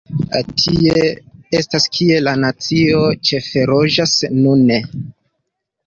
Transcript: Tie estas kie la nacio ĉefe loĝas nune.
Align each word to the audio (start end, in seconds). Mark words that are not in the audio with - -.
Tie 0.61 1.03
estas 1.59 1.85
kie 1.99 2.17
la 2.29 2.35
nacio 2.47 3.05
ĉefe 3.31 3.69
loĝas 3.77 4.19
nune. 4.43 4.85